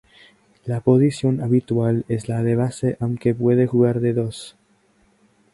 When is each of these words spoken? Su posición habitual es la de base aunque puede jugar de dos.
Su 0.65 0.81
posición 0.81 1.41
habitual 1.41 2.05
es 2.07 2.27
la 2.27 2.41
de 2.41 2.55
base 2.55 2.97
aunque 2.99 3.35
puede 3.35 3.67
jugar 3.67 3.99
de 3.99 4.13
dos. 4.13 4.55